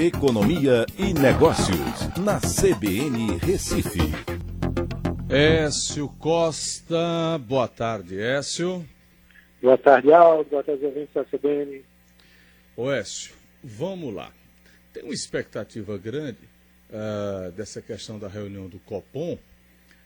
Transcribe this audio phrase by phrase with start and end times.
[0.00, 1.76] Economia e Negócios,
[2.16, 3.98] na CBN Recife.
[5.28, 8.82] Écio Costa, boa tarde, Écio.
[9.60, 10.48] Boa tarde, Aldo.
[10.48, 11.84] Boa tarde, ouvintes da CBN.
[12.74, 14.32] Ô Écio, vamos lá.
[14.90, 16.48] Tem uma expectativa grande
[16.88, 19.36] uh, dessa questão da reunião do Copom.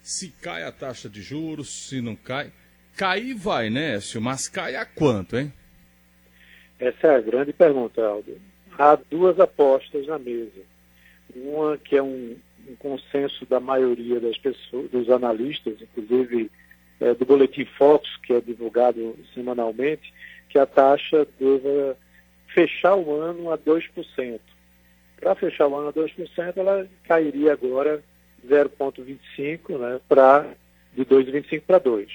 [0.02, 2.50] Se cai a taxa de juros, se não cai.
[2.96, 4.20] Cair vai, né, Écio?
[4.20, 5.52] Mas cai a quanto, hein?
[6.80, 8.53] Essa é a grande pergunta, Aldo.
[8.78, 10.62] Há duas apostas na mesa.
[11.34, 12.36] Uma que é um,
[12.68, 16.50] um consenso da maioria das pessoas, dos analistas, inclusive
[17.00, 20.12] é, do Boletim Fox, que é divulgado semanalmente,
[20.48, 21.96] que a taxa deva
[22.48, 24.40] fechar o ano a 2%.
[25.20, 28.02] Para fechar o ano a 2%, ela cairia agora
[28.48, 30.54] 0,25 né, para
[30.94, 32.08] de 2,25 para 2.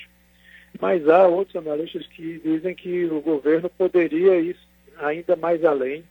[0.80, 4.55] Mas há outros analistas que dizem que o governo poderia ir
[4.98, 6.03] ainda mais além,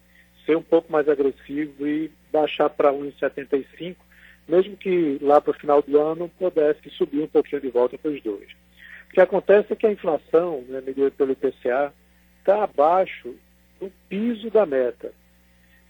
[0.49, 3.97] ser um pouco mais agressivo e baixar para 1,75,
[4.49, 8.11] mesmo que lá para o final do ano pudesse subir um pouquinho de volta para
[8.11, 8.51] os dois.
[9.11, 11.93] O que acontece é que a inflação, né, medida pelo IPCA,
[12.39, 13.35] está abaixo
[13.79, 15.13] do piso da meta.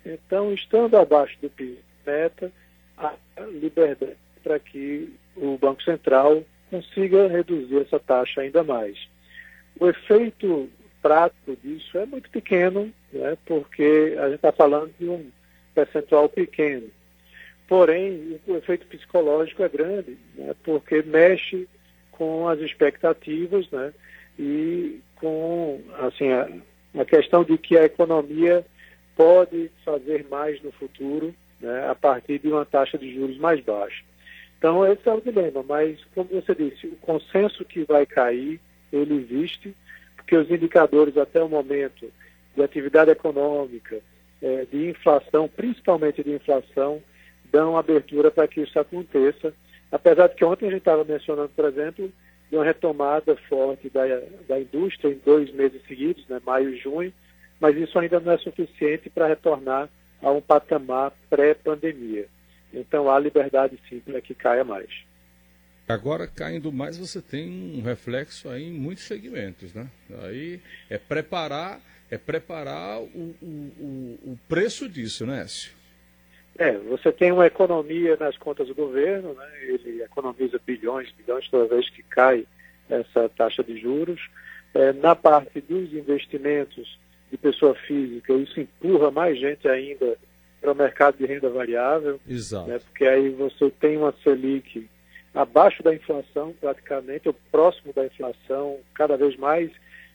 [0.05, 2.53] Então, estando abaixo do piso da meta,
[2.97, 3.15] há
[3.53, 8.99] liberdade para que o Banco Central consiga reduzir essa taxa ainda mais.
[9.79, 10.69] O efeito
[11.03, 15.31] prático disso é muito pequeno, né, porque a gente está falando de um
[15.75, 16.89] percentual pequeno.
[17.67, 21.69] Porém, o efeito psicológico é grande, né, porque mexe
[22.13, 23.93] com as expectativas né,
[24.39, 26.49] e com assim, a,
[27.01, 28.65] a questão de que a economia
[29.17, 34.05] pode fazer mais no futuro né, a partir de uma taxa de juros mais baixa.
[34.59, 38.61] Então, esse é o dilema, mas, como você disse, o consenso que vai cair,
[38.93, 39.75] ele existe,
[40.29, 42.13] porque os indicadores até o momento
[42.55, 43.99] de atividade econômica,
[44.43, 47.03] é, de inflação, principalmente de inflação,
[47.51, 49.55] dão abertura para que isso aconteça.
[49.91, 52.13] Apesar de que ontem a gente estava mencionando, por exemplo,
[52.51, 54.03] de uma retomada forte da,
[54.47, 57.13] da indústria em dois meses seguidos, né, maio e junho,
[57.59, 59.89] mas isso ainda não é suficiente para retornar
[60.21, 62.27] a um patamar pré-pandemia.
[62.75, 64.91] Então há liberdade sim para que caia mais.
[65.89, 69.89] Agora, caindo mais, você tem um reflexo aí em muitos segmentos, né?
[70.23, 70.61] Aí
[70.91, 75.73] é preparar, é preparar o, o, o preço disso, né, Écio?
[76.59, 79.47] É, você tem uma economia nas contas do governo, né?
[79.63, 82.45] ele economiza bilhões, bilhões toda vez que cai
[82.91, 84.21] essa taxa de juros.
[84.75, 86.99] É, na parte dos investimentos
[87.31, 90.19] de pessoa física, isso empurra mais gente ainda
[90.61, 92.21] para o mercado de renda variável.
[92.29, 92.69] Exato.
[92.69, 94.89] Né, porque aí você tem uma Selic
[95.39, 99.71] abaixo da inflação, praticamente, ou próximo da inflação, cada vez mais.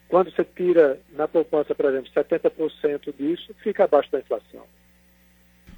[0.06, 4.66] Quando você tira na poupança, por exemplo, 70% disso, fica abaixo da inflação.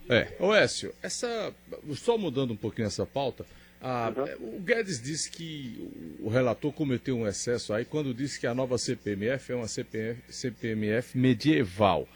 [0.09, 1.55] É, Oécio, essa,
[1.95, 3.47] só mudando um pouquinho essa pauta,
[3.81, 4.56] a, uhum.
[4.56, 8.77] o Guedes disse que o relator cometeu um excesso aí quando disse que a nova
[8.77, 12.09] CPMF é uma CPMF, CPMF medieval.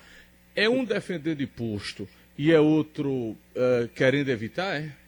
[0.57, 5.00] É um defendendo imposto e é outro uh, querendo evitar, é?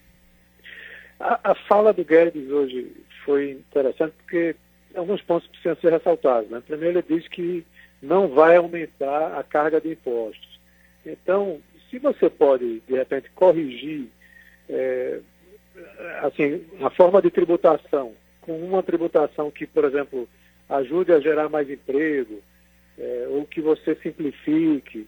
[1.22, 2.90] A, a, fala do Guedes hoje
[3.24, 4.56] foi interessante porque
[4.92, 6.50] alguns pontos precisam ser ressaltados.
[6.50, 6.60] Né?
[6.66, 7.64] Primeiro, ele diz que
[8.02, 10.58] não vai aumentar a carga de impostos.
[11.06, 14.08] Então, se você pode, de repente, corrigir
[14.68, 15.20] é,
[16.22, 20.28] assim, a forma de tributação com uma tributação que, por exemplo,
[20.68, 22.42] ajude a gerar mais emprego,
[22.98, 25.06] é, ou que você simplifique,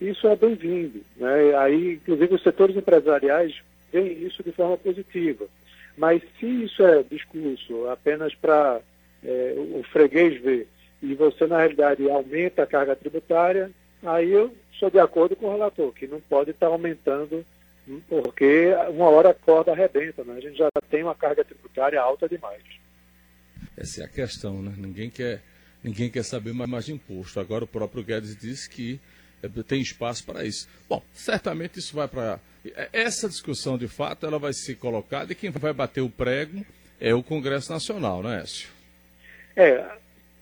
[0.00, 1.00] isso é bem-vindo.
[1.16, 1.56] Né?
[1.56, 3.60] Aí, inclusive, os setores empresariais
[3.92, 5.46] veem isso de forma positiva.
[5.96, 8.80] Mas se isso é discurso apenas para
[9.24, 10.68] é, o freguês ver
[11.02, 13.70] e você, na realidade, aumenta a carga tributária,
[14.02, 17.44] aí eu sou de acordo com o relator, que não pode estar aumentando,
[18.08, 20.34] porque uma hora a corda arrebenta, né?
[20.36, 22.62] a gente já tem uma carga tributária alta demais.
[23.76, 24.74] Essa é a questão, né?
[24.76, 25.42] Ninguém quer,
[25.84, 27.38] ninguém quer saber mais de imposto.
[27.38, 28.98] Agora o próprio Guedes disse que
[29.66, 30.68] tem espaço para isso.
[30.88, 32.38] Bom, certamente isso vai para.
[32.64, 36.64] É, essa discussão, de fato, ela vai ser colocada e quem vai bater o prego
[37.00, 38.68] é o Congresso Nacional, não é, Écio?
[39.54, 39.84] É,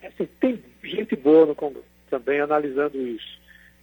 [0.03, 3.39] assim, tem gente boa no Congresso também analisando isso.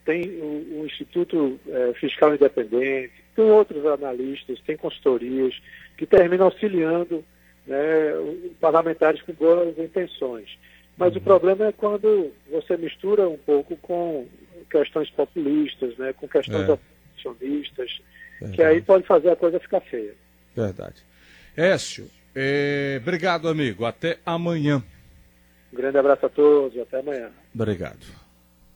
[0.06, 5.54] Tem o, o Instituto é, Fiscal Independente, tem outros analistas, tem consultorias
[5.98, 7.24] que terminam auxiliando
[7.68, 7.78] né,
[8.60, 10.58] parlamentares com boas intenções.
[10.98, 11.20] Mas uhum.
[11.20, 14.28] o problema é quando você mistura um pouco com
[14.72, 16.72] questões populistas, né, com questões é.
[16.72, 18.02] oposicionistas,
[18.54, 20.16] que aí pode fazer a coisa ficar feia.
[20.56, 20.96] Verdade.
[21.56, 23.86] Écio, é, obrigado, amigo.
[23.86, 24.84] Até amanhã.
[25.72, 26.80] Um grande abraço a todos.
[26.80, 27.30] Até amanhã.
[27.54, 28.21] Obrigado.